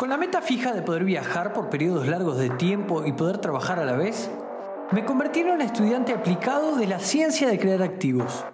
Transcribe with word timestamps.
Con 0.00 0.08
la 0.08 0.16
meta 0.16 0.40
fija 0.40 0.72
de 0.72 0.80
poder 0.80 1.04
viajar 1.04 1.52
por 1.52 1.68
periodos 1.68 2.08
largos 2.08 2.38
de 2.38 2.48
tiempo 2.48 3.04
y 3.04 3.12
poder 3.12 3.36
trabajar 3.36 3.78
a 3.78 3.84
la 3.84 3.96
vez, 3.98 4.30
me 4.92 5.04
convertí 5.04 5.40
en 5.40 5.50
un 5.50 5.60
estudiante 5.60 6.14
aplicado 6.14 6.74
de 6.74 6.86
la 6.86 6.98
ciencia 7.00 7.50
de 7.50 7.58
crear 7.58 7.82
activos. 7.82 8.46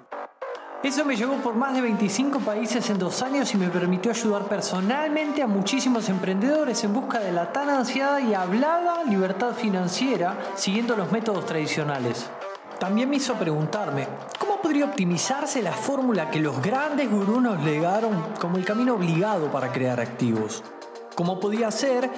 Eso 0.82 1.04
me 1.04 1.14
llevó 1.14 1.37
por 1.37 1.54
más 1.54 1.72
de 1.72 1.82
25 1.82 2.40
países 2.40 2.90
en 2.90 2.98
dos 2.98 3.22
años 3.22 3.54
y 3.54 3.59
me 3.59 3.69
permitió 3.69 4.11
ayudar 4.11 4.46
personalmente 4.46 5.40
a 5.40 5.46
muchísimos 5.46 6.09
emprendedores 6.09 6.83
en 6.83 6.93
busca 6.93 7.21
de 7.21 7.31
la 7.31 7.53
tan 7.53 7.71
ansiada 7.71 8.21
y 8.21 8.35
hablada 8.35 9.04
libertad 9.04 9.53
financiera 9.53 10.37
siguiendo 10.56 10.97
los 10.97 11.13
métodos 11.13 11.47
tradicionales. 11.47 12.28
También 12.81 13.08
me 13.08 13.19
hizo 13.19 13.35
preguntarme, 13.35 14.08
¿cómo 14.40 14.60
podría 14.60 14.87
optimizarse 14.87 15.63
la 15.63 15.71
fórmula 15.71 16.28
que 16.28 16.41
los 16.41 16.60
grandes 16.60 17.09
gurús 17.09 17.41
nos 17.41 17.62
legaron 17.62 18.34
como 18.41 18.56
el 18.56 18.65
camino 18.65 18.95
obligado 18.95 19.52
para 19.52 19.70
crear 19.70 20.01
activos? 20.01 20.65
¿Cómo 21.16 21.41
podía 21.41 21.70
ser 21.70 22.11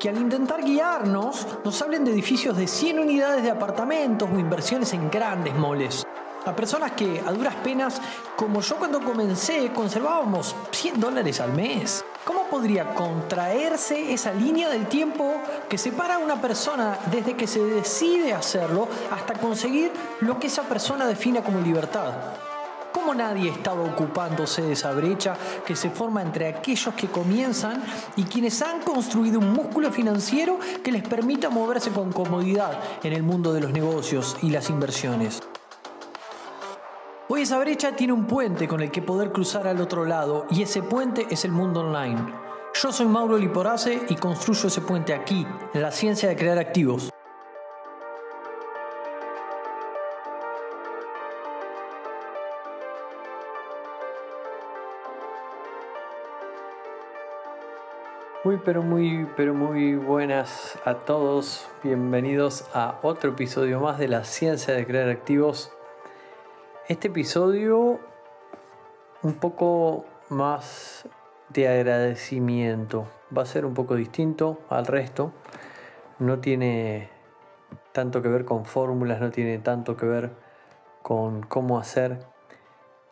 que 0.00 0.08
al 0.08 0.16
intentar 0.16 0.64
guiarnos 0.64 1.46
nos 1.62 1.82
hablen 1.82 2.06
de 2.06 2.12
edificios 2.12 2.56
de 2.56 2.66
100 2.66 3.00
unidades 3.00 3.42
de 3.42 3.50
apartamentos 3.50 4.30
o 4.32 4.38
inversiones 4.38 4.94
en 4.94 5.10
grandes 5.10 5.54
moles? 5.54 6.06
A 6.46 6.56
personas 6.56 6.92
que 6.92 7.20
a 7.20 7.32
duras 7.32 7.54
penas, 7.56 8.00
como 8.34 8.62
yo 8.62 8.76
cuando 8.76 9.02
comencé, 9.02 9.70
conservábamos 9.74 10.56
100 10.70 11.00
dólares 11.00 11.38
al 11.40 11.52
mes. 11.52 12.02
¿Cómo 12.24 12.44
podría 12.44 12.94
contraerse 12.94 14.14
esa 14.14 14.32
línea 14.32 14.70
del 14.70 14.86
tiempo 14.86 15.34
que 15.68 15.76
separa 15.76 16.14
a 16.14 16.18
una 16.18 16.40
persona 16.40 16.98
desde 17.10 17.36
que 17.36 17.46
se 17.46 17.62
decide 17.62 18.32
hacerlo 18.32 18.88
hasta 19.10 19.34
conseguir 19.34 19.92
lo 20.20 20.38
que 20.38 20.46
esa 20.46 20.62
persona 20.62 21.06
defina 21.06 21.44
como 21.44 21.60
libertad? 21.60 22.45
¿Cómo 23.06 23.18
nadie 23.18 23.50
estaba 23.50 23.84
ocupándose 23.84 24.62
de 24.62 24.72
esa 24.72 24.90
brecha 24.90 25.36
que 25.64 25.76
se 25.76 25.90
forma 25.90 26.22
entre 26.22 26.48
aquellos 26.48 26.92
que 26.94 27.06
comienzan 27.06 27.80
y 28.16 28.24
quienes 28.24 28.60
han 28.62 28.80
construido 28.80 29.38
un 29.38 29.52
músculo 29.52 29.92
financiero 29.92 30.58
que 30.82 30.90
les 30.90 31.06
permita 31.06 31.48
moverse 31.48 31.92
con 31.92 32.10
comodidad 32.10 32.80
en 33.04 33.12
el 33.12 33.22
mundo 33.22 33.52
de 33.52 33.60
los 33.60 33.70
negocios 33.70 34.36
y 34.42 34.50
las 34.50 34.70
inversiones? 34.70 35.40
Hoy 37.28 37.42
esa 37.42 37.60
brecha 37.60 37.94
tiene 37.94 38.12
un 38.12 38.26
puente 38.26 38.66
con 38.66 38.80
el 38.80 38.90
que 38.90 39.02
poder 39.02 39.30
cruzar 39.30 39.68
al 39.68 39.80
otro 39.80 40.04
lado 40.04 40.46
y 40.50 40.62
ese 40.62 40.82
puente 40.82 41.28
es 41.30 41.44
el 41.44 41.52
mundo 41.52 41.82
online. 41.82 42.26
Yo 42.74 42.90
soy 42.90 43.06
Mauro 43.06 43.38
Liporace 43.38 44.02
y 44.08 44.16
construyo 44.16 44.66
ese 44.66 44.80
puente 44.80 45.14
aquí, 45.14 45.46
en 45.74 45.80
la 45.80 45.92
ciencia 45.92 46.28
de 46.28 46.34
crear 46.34 46.58
activos. 46.58 47.12
Muy 58.46 58.58
pero 58.58 58.80
muy 58.80 59.26
pero 59.36 59.54
muy 59.54 59.96
buenas 59.96 60.78
a 60.84 60.94
todos. 60.98 61.68
Bienvenidos 61.82 62.70
a 62.74 63.00
otro 63.02 63.30
episodio 63.32 63.80
más 63.80 63.98
de 63.98 64.06
la 64.06 64.22
ciencia 64.22 64.72
de 64.72 64.86
crear 64.86 65.08
activos. 65.08 65.72
Este 66.86 67.08
episodio 67.08 67.98
un 69.24 69.34
poco 69.34 70.04
más 70.28 71.08
de 71.48 71.66
agradecimiento. 71.66 73.08
Va 73.36 73.42
a 73.42 73.46
ser 73.46 73.66
un 73.66 73.74
poco 73.74 73.96
distinto 73.96 74.60
al 74.68 74.86
resto. 74.86 75.32
No 76.20 76.38
tiene 76.38 77.10
tanto 77.90 78.22
que 78.22 78.28
ver 78.28 78.44
con 78.44 78.64
fórmulas, 78.64 79.20
no 79.20 79.32
tiene 79.32 79.58
tanto 79.58 79.96
que 79.96 80.06
ver 80.06 80.30
con 81.02 81.42
cómo 81.42 81.80
hacer. 81.80 82.20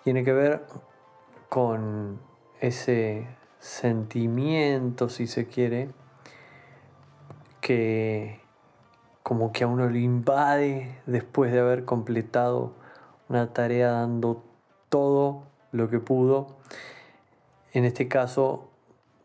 Tiene 0.05 0.23
que 0.23 0.33
ver 0.33 0.65
con 1.49 2.21
ese 2.61 3.27
sentimiento, 3.65 5.09
si 5.09 5.27
se 5.27 5.47
quiere, 5.47 5.89
que 7.63 8.43
como 9.23 9.53
que 9.53 9.65
a 9.65 9.67
uno 9.67 9.89
lo 9.89 9.97
invade 9.97 11.01
después 11.07 11.51
de 11.51 11.61
haber 11.61 11.87
completado 11.87 12.75
una 13.31 13.55
tarea 13.55 13.91
dando 13.91 14.45
todo 14.91 15.45
lo 15.73 15.89
que 15.89 15.99
pudo. 15.99 16.59
En 17.73 17.87
este 17.87 18.07
caso, 18.07 18.69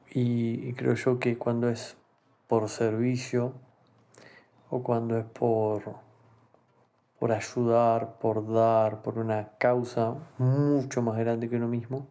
y, 0.09 0.71
creo 0.73 0.93
yo 0.95 1.19
que 1.19 1.37
cuando 1.37 1.67
es 1.67 1.97
por 2.47 2.69
servicio 2.69 3.51
o 4.69 4.83
cuando 4.83 5.17
es 5.17 5.25
por, 5.25 5.97
por 7.19 7.33
ayudar, 7.33 8.17
por 8.19 8.49
dar, 8.53 9.01
por 9.01 9.17
una 9.17 9.49
causa 9.57 10.15
mucho 10.37 11.01
más 11.01 11.17
grande 11.19 11.49
que 11.49 11.57
uno 11.57 11.67
mismo, 11.67 12.07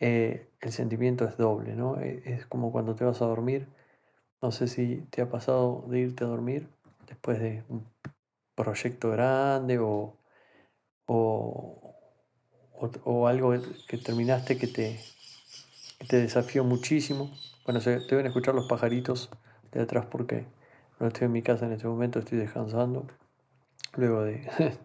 eh, 0.00 0.47
el 0.60 0.72
sentimiento 0.72 1.24
es 1.24 1.36
doble, 1.36 1.74
¿no? 1.74 2.00
E, 2.00 2.22
es 2.24 2.46
como 2.46 2.72
cuando 2.72 2.94
te 2.94 3.04
vas 3.04 3.22
a 3.22 3.26
dormir. 3.26 3.68
No 4.42 4.52
sé 4.52 4.68
si 4.68 5.06
te 5.10 5.22
ha 5.22 5.28
pasado 5.30 5.84
de 5.88 6.00
irte 6.00 6.24
a 6.24 6.28
dormir 6.28 6.68
después 7.06 7.40
de 7.40 7.64
un 7.68 7.86
proyecto 8.54 9.10
grande 9.10 9.78
o, 9.78 10.16
o, 11.06 11.94
o, 13.04 13.26
algo 13.26 13.54
que 13.88 13.98
terminaste 13.98 14.58
que 14.58 14.66
te, 14.66 15.00
te 16.08 16.16
desafió 16.20 16.64
muchísimo. 16.64 17.30
Bueno, 17.64 17.80
se 17.80 18.00
deben 18.00 18.26
escuchar 18.26 18.54
los 18.54 18.66
pajaritos 18.66 19.30
de 19.72 19.82
atrás 19.82 20.06
porque 20.06 20.46
no 21.00 21.06
estoy 21.06 21.26
en 21.26 21.32
mi 21.32 21.42
casa 21.42 21.66
en 21.66 21.72
este 21.72 21.86
momento, 21.86 22.18
estoy 22.18 22.38
descansando 22.38 23.06
luego 23.96 24.22
de, 24.22 24.48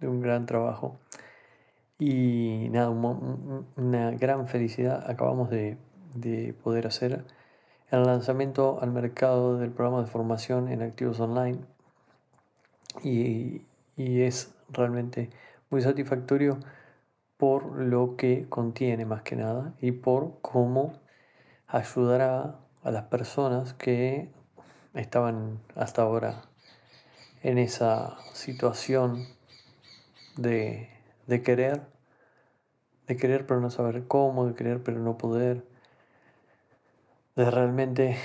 de 0.00 0.08
un 0.08 0.20
gran 0.20 0.46
trabajo. 0.46 0.98
Y 1.98 2.68
nada, 2.70 2.90
una 2.90 4.10
gran 4.12 4.46
felicidad. 4.46 5.10
Acabamos 5.10 5.50
de, 5.50 5.76
de, 6.14 6.54
poder 6.62 6.86
hacer 6.86 7.24
el 7.90 8.02
lanzamiento 8.04 8.78
al 8.80 8.92
mercado 8.92 9.58
del 9.58 9.70
programa 9.70 10.02
de 10.02 10.06
formación 10.06 10.68
en 10.68 10.82
activos 10.82 11.18
online. 11.18 11.58
Y, 13.02 13.62
y 13.96 14.22
es 14.22 14.54
realmente 14.70 15.30
muy 15.70 15.82
satisfactorio 15.82 16.58
por 17.36 17.78
lo 17.78 18.16
que 18.16 18.46
contiene 18.48 19.04
más 19.04 19.22
que 19.22 19.36
nada 19.36 19.74
y 19.80 19.92
por 19.92 20.40
cómo 20.40 21.00
ayudará 21.66 22.58
a 22.82 22.90
las 22.90 23.04
personas 23.04 23.74
que 23.74 24.30
estaban 24.94 25.60
hasta 25.76 26.02
ahora 26.02 26.42
en 27.42 27.58
esa 27.58 28.18
situación 28.32 29.24
de, 30.36 30.97
de 31.28 31.42
querer, 31.42 31.82
de 33.06 33.16
querer 33.16 33.46
pero 33.46 33.60
no 33.60 33.70
saber 33.70 34.08
cómo, 34.08 34.46
de 34.46 34.54
querer 34.54 34.82
pero 34.82 34.98
no 34.98 35.16
poder, 35.16 35.64
de 37.36 37.50
realmente 37.50 38.16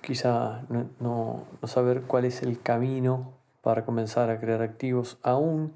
quizá 0.00 0.62
no, 0.70 0.88
no 1.00 1.68
saber 1.68 2.02
cuál 2.02 2.24
es 2.24 2.42
el 2.42 2.62
camino 2.62 3.34
para 3.60 3.84
comenzar 3.84 4.30
a 4.30 4.40
crear 4.40 4.62
activos 4.62 5.18
aún 5.22 5.74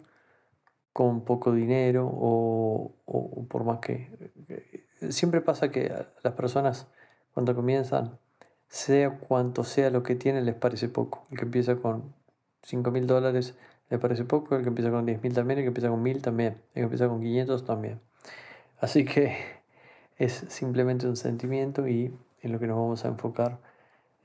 con 0.93 1.23
poco 1.23 1.53
dinero 1.53 2.09
o, 2.13 2.93
por 3.49 3.65
más 3.65 3.79
que... 3.79 4.31
Siempre 5.09 5.41
pasa 5.41 5.71
que 5.71 5.93
las 6.23 6.35
personas 6.35 6.87
cuando 7.33 7.55
comienzan, 7.55 8.19
sea 8.69 9.19
cuanto 9.19 9.65
sea 9.65 9.91
lo 9.91 10.03
que 10.03 10.15
tienen, 10.15 10.45
les 10.45 10.55
parece 10.55 10.89
poco. 10.89 11.27
El 11.31 11.39
que 11.39 11.45
empieza 11.45 11.77
con 11.77 12.15
5 12.63 12.91
mil 12.91 13.07
dólares 13.07 13.57
le 13.91 13.99
parece 13.99 14.25
poco, 14.25 14.57
el 14.57 14.63
que 14.63 14.69
empieza 14.69 14.91
con 14.91 15.05
10 15.05 15.23
mil 15.23 15.35
también, 15.35 15.59
el 15.59 15.65
que 15.65 15.69
empieza 15.69 15.89
con 15.89 16.03
1000 16.03 16.23
también, 16.23 16.55
el 16.55 16.75
que 16.75 16.81
empieza 16.83 17.09
con 17.09 17.21
500 17.21 17.65
también. 17.65 18.01
Así 18.81 19.05
que 19.05 19.37
es 20.19 20.33
simplemente 20.49 21.07
un 21.07 21.17
sentimiento 21.17 21.87
y 21.89 22.17
en 22.43 22.53
lo 22.53 22.59
que 22.59 22.67
nos 22.67 22.77
vamos 22.77 23.05
a 23.05 23.09
enfocar 23.09 23.59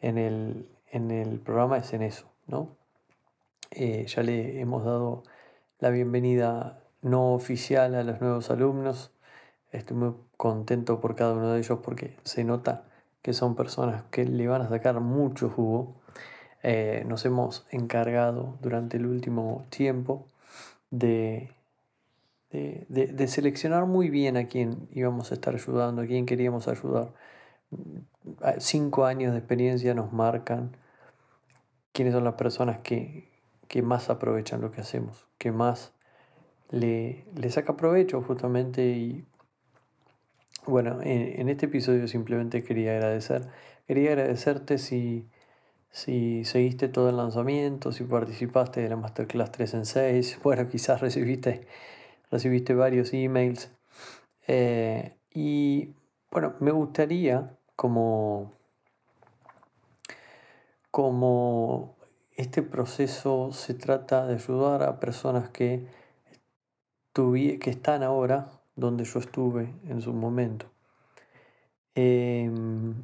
en 0.01 0.17
el, 0.17 0.69
en 0.91 1.11
el 1.11 1.39
programa 1.39 1.77
es 1.77 1.93
en 1.93 2.03
eso, 2.03 2.31
¿no? 2.47 2.69
Eh, 3.71 4.05
ya 4.07 4.23
le 4.23 4.61
hemos 4.61 4.85
dado 4.85 5.23
la 5.79 5.89
bienvenida 5.89 6.79
no 7.01 7.33
oficial 7.33 7.95
a 7.95 8.03
los 8.03 8.21
nuevos 8.21 8.49
alumnos. 8.51 9.11
Estoy 9.71 9.97
muy 9.97 10.13
contento 10.37 11.01
por 11.01 11.15
cada 11.15 11.33
uno 11.33 11.51
de 11.51 11.59
ellos 11.59 11.79
porque 11.83 12.15
se 12.23 12.43
nota 12.43 12.85
que 13.21 13.33
son 13.33 13.55
personas 13.55 14.03
que 14.11 14.25
le 14.25 14.47
van 14.47 14.61
a 14.61 14.69
sacar 14.69 14.99
mucho 15.01 15.49
jugo. 15.49 15.95
Eh, 16.67 17.03
nos 17.05 17.23
hemos 17.25 17.67
encargado 17.69 18.57
durante 18.59 18.97
el 18.97 19.05
último 19.05 19.67
tiempo 19.69 20.25
de, 20.89 21.51
de, 22.49 23.27
seleccionar 23.27 23.85
muy 23.85 24.09
bien 24.09 24.35
a 24.35 24.47
quién 24.47 24.87
íbamos 24.91 25.29
a 25.29 25.35
estar 25.35 25.53
ayudando, 25.53 26.01
a 26.01 26.07
quién 26.07 26.25
queríamos 26.25 26.67
ayudar. 26.67 27.13
Cinco 28.57 29.05
años 29.05 29.33
de 29.33 29.37
experiencia 29.37 29.93
nos 29.93 30.11
marcan 30.11 30.75
quiénes 31.91 32.15
son 32.15 32.23
las 32.23 32.33
personas 32.33 32.79
que, 32.79 33.29
que 33.67 33.83
más 33.83 34.09
aprovechan 34.09 34.59
lo 34.59 34.71
que 34.71 34.81
hacemos, 34.81 35.27
que 35.37 35.51
más 35.51 35.93
le, 36.71 37.25
le 37.35 37.51
saca 37.51 37.77
provecho 37.77 38.23
justamente 38.23 38.87
y 38.87 39.23
bueno, 40.65 40.97
en, 41.03 41.47
este 41.47 41.67
episodio 41.67 42.07
simplemente 42.07 42.63
quería 42.63 42.93
agradecer, 42.93 43.47
quería 43.85 44.09
agradecerte 44.09 44.79
si, 44.79 45.27
si 45.95 46.43
seguiste 46.43 46.89
todo 46.89 47.09
el 47.09 47.15
lanzamiento, 47.15 47.93
si 47.93 48.03
participaste 48.03 48.81
de 48.81 48.89
la 48.89 48.97
Masterclass 48.97 49.53
3 49.53 49.73
en 49.75 49.85
6, 49.85 50.39
bueno, 50.43 50.67
quizás 50.67 50.99
recibiste, 50.99 51.65
recibiste 52.29 52.73
varios 52.73 53.13
emails 53.13 53.71
eh, 54.45 55.15
y 55.33 55.93
bueno, 56.31 56.53
me 56.59 56.71
gustaría 56.71 57.57
como, 57.77 58.51
como 60.91 61.95
este 62.35 62.61
proceso 62.61 63.53
se 63.53 63.73
trata 63.73 64.27
de 64.27 64.33
ayudar 64.33 64.83
a 64.83 64.99
personas 64.99 65.49
que, 65.49 65.87
que 67.13 67.69
están 67.69 68.03
ahora 68.03 68.51
donde 68.75 69.05
yo 69.05 69.19
estuve 69.19 69.73
en 69.87 70.01
su 70.01 70.11
momento. 70.11 70.65
Em, 71.95 72.95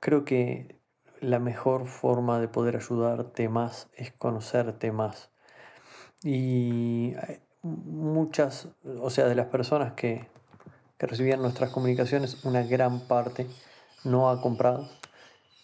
creo 0.00 0.24
que 0.24 0.77
la 1.20 1.38
mejor 1.38 1.86
forma 1.86 2.40
de 2.40 2.48
poder 2.48 2.76
ayudarte 2.76 3.48
más 3.48 3.88
es 3.94 4.12
conocerte 4.12 4.92
más. 4.92 5.30
Y 6.22 7.14
muchas, 7.62 8.68
o 9.00 9.10
sea, 9.10 9.26
de 9.26 9.34
las 9.34 9.46
personas 9.46 9.92
que, 9.92 10.26
que 10.98 11.06
recibían 11.06 11.40
nuestras 11.42 11.70
comunicaciones, 11.70 12.44
una 12.44 12.62
gran 12.62 13.00
parte 13.00 13.46
no 14.04 14.30
ha 14.30 14.40
comprado. 14.40 14.88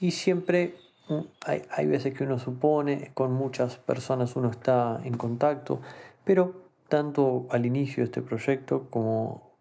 Y 0.00 0.12
siempre 0.12 0.76
mm, 1.08 1.20
hay, 1.46 1.62
hay 1.70 1.86
veces 1.86 2.14
que 2.14 2.24
uno 2.24 2.38
supone, 2.38 3.10
con 3.14 3.32
muchas 3.32 3.76
personas 3.76 4.36
uno 4.36 4.50
está 4.50 5.00
en 5.04 5.16
contacto, 5.16 5.80
pero 6.24 6.64
tanto 6.88 7.46
al 7.50 7.66
inicio 7.66 8.02
de 8.02 8.04
este 8.04 8.22
proyecto 8.22 8.88
como 8.90 9.54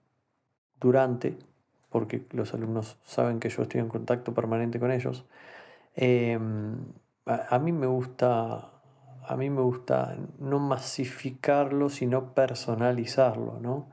durante, 0.80 1.38
porque 1.90 2.26
los 2.32 2.54
alumnos 2.54 2.98
saben 3.06 3.40
que 3.40 3.50
yo 3.50 3.64
estoy 3.64 3.80
en 3.80 3.88
contacto 3.88 4.34
permanente 4.34 4.80
con 4.80 4.92
ellos, 4.92 5.26
em, 5.96 6.76
a, 7.26 7.60
mí 7.60 7.72
me 7.72 7.88
gusta 7.88 8.74
a 9.26 9.38
mí 9.38 9.50
me 9.50 9.62
gusta 9.62 10.18
no 10.40 10.60
masificarlo, 10.60 11.90
sino 11.90 12.34
personalizarlo, 12.34 13.60
¿no? 13.62 13.88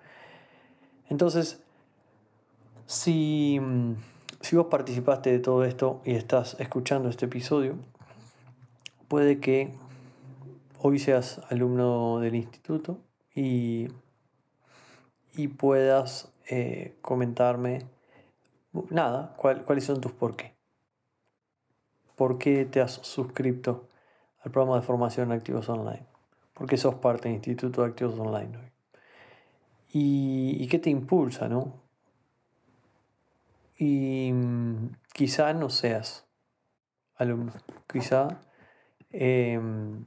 Entonces, 1.09 1.63
si, 2.87 3.61
si 4.41 4.57
vos 4.57 4.67
participaste 4.67 5.31
de 5.31 5.39
todo 5.39 5.65
esto 5.65 6.01
y 6.05 6.15
estás 6.15 6.57
escuchando 6.59 7.09
este 7.09 7.27
episodio, 7.27 7.77
puede 9.09 9.39
que 9.41 9.73
hoy 10.81 10.99
seas 10.99 11.41
alumno 11.51 12.19
del 12.21 12.35
instituto 12.35 12.99
y, 13.35 13.89
y 15.37 15.49
puedas 15.49 16.33
eh, 16.49 16.97
comentarme, 17.03 17.87
nada, 18.91 19.37
cuáles 19.37 19.85
son 19.85 20.01
tus 20.01 20.13
por 20.13 20.37
qué. 20.37 20.60
¿Por 22.21 22.37
qué 22.37 22.67
te 22.67 22.83
has 22.83 22.93
suscrito 22.93 23.89
al 24.43 24.53
programa 24.53 24.77
de 24.77 24.83
formación 24.83 25.33
Activos 25.33 25.71
Online? 25.71 26.05
¿Por 26.53 26.67
qué 26.67 26.77
sos 26.77 26.97
parte 26.97 27.29
del 27.29 27.37
Instituto 27.37 27.81
de 27.81 27.89
Activos 27.89 28.19
Online 28.19 28.59
hoy? 28.59 28.73
¿Y, 29.91 30.69
qué 30.69 30.79
te 30.79 30.91
impulsa, 30.91 31.49
no? 31.49 31.81
Y 33.79 34.33
mm, 34.35 34.97
quizá 35.15 35.55
no 35.55 35.71
seas 35.71 36.27
alumno, 37.17 37.55
quizá 37.91 38.43
em, 39.09 40.05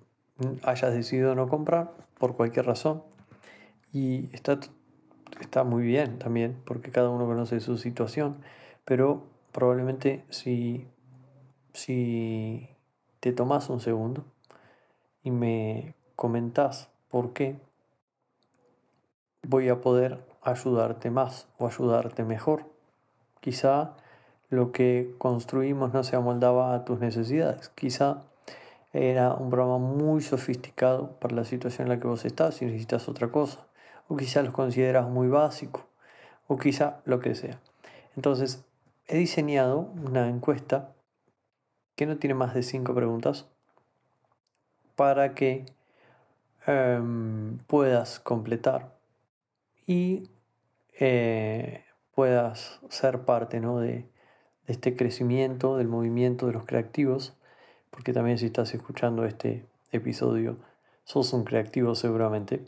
hayas 0.61 0.93
decidido 0.93 1.33
no 1.33 1.49
comprar 1.49 1.95
por 2.19 2.35
cualquier 2.35 2.67
razón 2.67 3.01
y 3.91 4.29
está 4.35 4.59
está 5.41 5.63
muy 5.63 5.81
bien 5.81 6.19
también, 6.19 6.61
porque 6.63 6.91
cada 6.91 7.09
uno 7.09 7.25
conoce 7.25 7.59
su 7.59 7.79
situación, 7.79 8.37
pero 8.85 9.25
probablemente 9.51 10.25
si, 10.29 10.87
si 11.73 12.69
te 13.19 13.31
tomas 13.31 13.69
un 13.69 13.79
segundo 13.79 14.23
y 15.23 15.31
me 15.31 15.95
comentas 16.15 16.89
por 17.09 17.33
qué, 17.33 17.55
voy 19.43 19.69
a 19.69 19.81
poder 19.81 20.25
ayudarte 20.41 21.09
más 21.09 21.47
o 21.57 21.67
ayudarte 21.67 22.23
mejor. 22.23 22.65
Quizá 23.39 23.95
lo 24.49 24.71
que 24.71 25.15
construimos 25.17 25.93
no 25.93 26.03
se 26.03 26.15
amoldaba 26.15 26.75
a 26.75 26.85
tus 26.85 26.99
necesidades. 26.99 27.69
Quizá 27.69 28.23
era 28.93 29.33
un 29.33 29.49
programa 29.49 29.79
muy 29.79 30.21
sofisticado 30.21 31.11
para 31.19 31.35
la 31.35 31.45
situación 31.45 31.87
en 31.87 31.95
la 31.95 31.99
que 31.99 32.07
vos 32.07 32.25
estás 32.25 32.61
y 32.61 32.65
necesitas 32.65 33.09
otra 33.09 33.29
cosa 33.29 33.65
o 34.07 34.17
quizá 34.17 34.41
los 34.41 34.53
consideras 34.53 35.07
muy 35.09 35.27
básicos, 35.27 35.83
o 36.47 36.57
quizá 36.57 37.01
lo 37.05 37.19
que 37.19 37.35
sea. 37.35 37.59
Entonces, 38.15 38.63
he 39.07 39.17
diseñado 39.17 39.91
una 40.05 40.29
encuesta 40.29 40.93
que 41.95 42.05
no 42.05 42.17
tiene 42.17 42.33
más 42.33 42.53
de 42.53 42.63
cinco 42.63 42.93
preguntas 42.93 43.47
para 44.95 45.33
que 45.33 45.65
em, 46.67 47.57
puedas 47.67 48.19
completar 48.19 48.95
y 49.85 50.29
eh, 50.99 51.83
puedas 52.13 52.79
ser 52.89 53.21
parte 53.21 53.59
¿no? 53.59 53.79
de, 53.79 54.07
este 54.67 54.95
crecimiento, 54.95 55.77
del 55.77 55.87
movimiento 55.87 56.47
de 56.47 56.53
los 56.53 56.65
creativos, 56.65 57.33
porque 57.89 58.13
también 58.13 58.37
si 58.37 58.47
estás 58.47 58.73
escuchando 58.73 59.25
este 59.25 59.65
episodio, 59.91 60.57
sos 61.03 61.33
un 61.33 61.43
creativo 61.43 61.95
seguramente, 61.95 62.63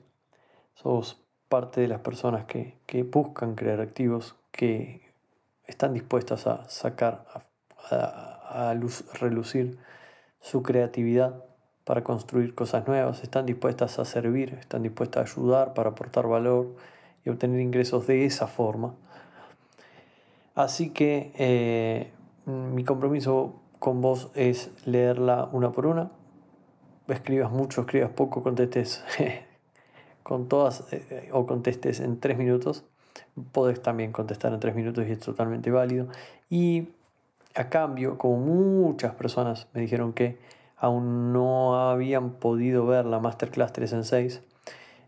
sos 0.76 1.22
parte 1.48 1.82
de 1.82 1.88
las 1.88 2.02
personas 2.02 2.46
que, 2.46 2.76
buscan 3.04 3.56
crear 3.56 3.80
activos, 3.80 4.36
que 4.52 5.14
están 5.68 5.94
dispuestas 5.94 6.48
a 6.48 6.68
sacar, 6.70 7.26
a, 7.92 8.35
luz, 8.74 9.06
relucir 9.20 9.78
su 10.42 10.64
creatividad 10.64 11.44
para 11.84 12.04
construir 12.04 12.56
cosas 12.56 12.88
nuevas, 12.88 13.22
están 13.24 13.46
dispuestas 13.46 14.00
a 14.00 14.06
servir, 14.06 14.56
están 14.60 14.84
dispuestas 14.84 15.30
a 15.30 15.32
ayudar 15.34 15.74
para 15.74 15.92
aportar 15.92 16.28
valor 16.28 16.76
y 17.24 17.30
obtener 17.30 17.60
ingresos 17.60 18.08
de 18.08 18.26
esa 18.26 18.48
forma. 18.48 18.96
Así 20.56 20.90
que 20.90 21.32
eh, 21.38 22.12
mi 22.46 22.84
compromiso 22.84 23.62
con 23.80 24.02
vos 24.02 24.32
es 24.36 24.72
leerla 24.86 25.50
una 25.52 25.72
por 25.72 25.86
una. 25.86 26.12
Escribas 27.08 27.52
mucho, 27.52 27.82
escribas 27.82 28.12
poco, 28.12 28.42
contestes 28.42 29.04
con 30.24 30.48
todas 30.48 30.92
eh, 30.92 31.30
o 31.34 31.46
contestes 31.46 32.00
en 32.00 32.20
tres 32.20 32.38
minutos. 32.38 32.84
Podés 33.52 33.82
también 33.82 34.12
contestar 34.12 34.54
en 34.54 34.60
tres 34.60 34.76
minutos 34.76 35.06
y 35.08 35.12
es 35.12 35.20
totalmente 35.20 35.70
válido. 35.72 36.08
Y 36.50 36.88
a 37.56 37.70
cambio, 37.70 38.18
como 38.18 38.38
muchas 38.38 39.14
personas 39.16 39.68
me 39.74 39.82
dijeron 39.82 40.14
que 40.14 40.38
aún 40.78 41.34
no 41.34 41.90
habían 41.90 42.32
podido 42.32 42.86
ver 42.86 43.06
la 43.06 43.20
Masterclass 43.20 43.74
3 43.74 43.94
en 43.94 44.04
6, 44.04 44.42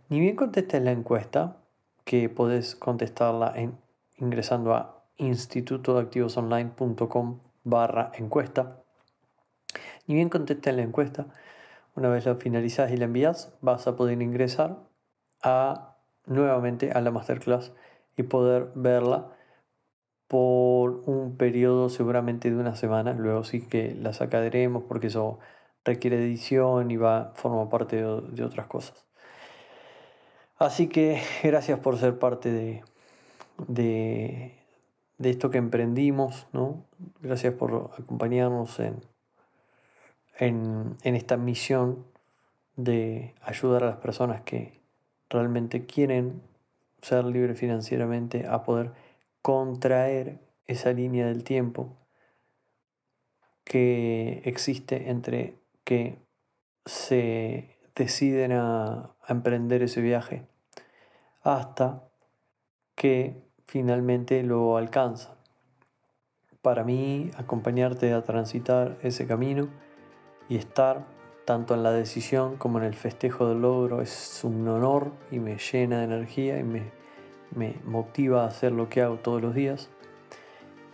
ni 0.10 0.20
bien 0.20 0.36
contestes 0.36 0.82
la 0.82 0.92
encuesta, 0.92 1.58
que 2.06 2.30
podés 2.30 2.76
contestarla 2.76 3.54
en, 3.56 3.78
ingresando 4.18 4.74
a 4.74 5.04
institutodeactivosonline.com 5.18 7.40
barra 7.66 8.12
encuesta. 8.16 8.82
Ni 10.08 10.16
bien 10.16 10.30
contestes 10.30 10.74
la 10.74 10.82
encuesta, 10.84 11.26
una 11.96 12.08
vez 12.10 12.26
la 12.26 12.36
finalizas 12.36 12.92
y 12.92 12.98
la 12.98 13.06
envías, 13.06 13.54
vas 13.62 13.88
a 13.88 13.96
poder 13.98 14.22
ingresar 14.22 14.78
a 15.44 15.96
nuevamente 16.26 16.92
a 16.92 17.02
la 17.02 17.12
masterclass 17.12 17.74
y 18.16 18.24
poder 18.24 18.72
verla 18.76 19.37
por 20.28 21.04
un 21.06 21.38
periodo 21.38 21.90
seguramente 21.90 22.50
de 22.50 22.58
una 22.58 22.76
semana. 22.76 23.14
Luego 23.14 23.44
sí 23.44 23.62
que 23.62 23.96
la 23.96 24.14
sacaremos 24.14 24.84
porque 24.84 25.08
eso 25.08 25.40
requiere 25.86 26.18
edición 26.18 26.92
y 26.92 26.98
va, 26.98 27.34
forma 27.36 27.70
parte 27.70 27.98
de, 27.98 28.44
otras 28.44 28.68
cosas. 28.68 29.06
Así 30.58 30.88
que 30.88 31.22
gracias 31.44 31.80
por 31.80 31.98
ser 31.98 32.20
parte 32.20 32.52
de, 32.52 32.84
de, 33.68 34.54
de 35.18 35.30
esto 35.30 35.50
que 35.50 35.58
emprendimos, 35.58 36.48
¿no? 36.52 36.84
Gracias 37.22 37.54
por 37.54 37.92
acompañarnos 37.98 38.80
en, 38.80 39.02
en, 40.40 40.96
en 41.04 41.16
esta 41.16 41.38
misión 41.38 42.06
de 42.76 43.34
ayudar 43.42 43.84
a 43.84 43.88
las 43.88 43.98
personas 43.98 44.42
que, 44.42 44.78
realmente 45.30 45.86
quieren 45.86 46.42
ser 47.02 47.26
libres 47.26 47.60
financieramente, 47.60 48.48
a 48.48 48.64
poder 48.64 48.92
contraer 49.48 50.42
esa 50.66 50.92
línea 50.92 51.26
del 51.28 51.46
tiempo 51.46 51.96
que 53.64 54.42
existe 54.44 55.10
entre 55.10 55.56
que 55.86 56.20
se 56.86 57.78
deciden 57.96 58.52
a, 58.52 59.16
emprender 59.30 59.84
ese 59.84 60.02
viaje 60.02 60.46
hasta 61.44 62.10
que 62.96 63.42
finalmente 63.68 64.44
lo 64.44 64.76
alcanzan. 64.76 65.38
Para 66.62 66.84
mí, 66.84 67.32
acompañarte 67.38 68.12
a 68.12 68.24
transitar 68.24 68.98
ese 69.02 69.28
camino 69.28 69.70
y 70.50 70.58
estar 70.58 71.06
tanto 71.46 71.74
en 71.74 71.84
la 71.84 71.94
decisión 71.94 72.58
como 72.58 72.80
en 72.80 72.84
el 72.84 72.96
festejo 72.96 73.48
del 73.48 73.62
logro. 73.62 74.02
Es 74.02 74.44
un 74.44 74.68
honor 74.68 75.14
y 75.32 75.40
me 75.40 75.58
llena 75.58 76.00
de 76.00 76.04
energía 76.04 76.60
y 76.60 76.64
me, 76.64 77.07
motiva 77.86 78.44
a 78.44 78.48
hacer 78.48 78.72
lo 78.72 78.90
que 78.90 79.02
hago 79.02 79.16
todos 79.16 79.42
los 79.42 79.56
días. 79.56 79.90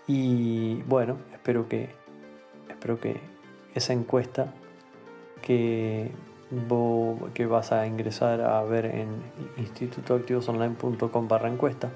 Y 0.07 0.81
bueno, 0.83 1.17
espero 1.33 1.67
que, 1.67 1.89
espero 2.69 2.99
que 2.99 3.19
esa 3.73 3.93
encuesta 3.93 4.53
que, 5.41 6.11
que 7.33 7.45
vas 7.45 7.71
a 7.71 7.87
ingresar 7.87 8.41
a 8.41 8.61
ver 8.63 8.85
en 8.85 9.07
institutoactivosonline.com 9.57 11.27
barra 11.27 11.49
encuesta 11.49 11.89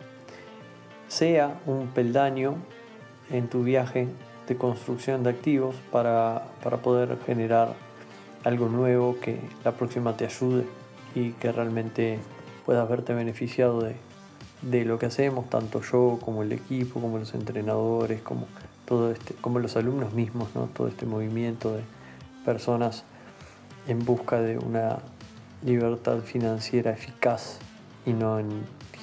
sea 1.08 1.60
un 1.66 1.88
peldaño 1.88 2.56
en 3.30 3.48
tu 3.50 3.64
viaje 3.64 4.08
de 4.48 4.58
construcción 4.58 5.24
de 5.24 5.30
activos 5.30 5.76
para, 5.92 6.48
para 6.64 6.78
poder 6.78 7.18
generar 7.26 7.76
algo 8.44 8.70
nuevo 8.70 9.18
que 9.20 9.40
la 9.64 9.74
próxima 9.74 10.16
te 10.16 10.26
ayude 10.26 10.66
y 11.16 11.32
que 11.34 11.52
realmente 11.52 12.20
puedas 12.66 12.88
verte 12.88 13.14
beneficiado 13.14 13.82
de, 13.82 13.96
de 14.62 14.86
lo 14.86 14.98
que 15.00 15.06
hacemos, 15.08 15.50
tanto 15.50 15.82
yo 15.82 16.20
como 16.24 16.44
el 16.44 16.52
equipo, 16.52 17.00
como 17.00 17.18
los 17.18 17.34
entrenadores, 17.34 18.22
como 18.22 18.48
este, 19.12 19.34
como 19.36 19.60
los 19.60 19.76
alumnos 19.76 20.14
mismos, 20.14 20.50
¿no? 20.56 20.70
todo 20.74 20.88
este 20.88 21.06
movimiento 21.06 21.74
de 21.74 21.82
personas 22.46 23.04
en 23.88 24.00
busca 24.00 24.42
de 24.42 24.58
una 24.58 25.00
libertad 25.64 26.20
financiera 26.20 26.92
eficaz 26.92 27.60
y 28.06 28.14
no 28.14 28.40
en 28.40 28.50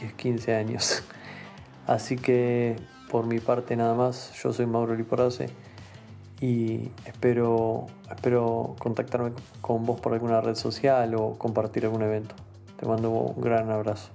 10, 0.01 0.15
15 0.15 0.55
años. 0.55 1.03
Así 1.87 2.17
que 2.17 2.77
por 3.11 3.27
mi 3.27 3.41
parte 3.41 3.77
nada 3.77 3.95
más, 3.95 4.33
yo 4.43 4.53
soy 4.53 4.67
Mauro 4.67 4.95
Liporace 4.95 5.49
y 6.41 6.91
espero, 7.07 7.87
espero 8.11 8.75
contactarme 8.79 9.33
con 9.61 9.85
vos 9.85 10.01
por 10.01 10.15
alguna 10.15 10.41
red 10.41 10.55
social 10.55 11.15
o 11.15 11.35
compartir 11.39 11.85
algún 11.85 12.03
evento. 12.03 12.35
Te 12.79 12.87
mando 12.87 13.11
un 13.11 13.41
gran 13.41 13.71
abrazo. 13.71 14.11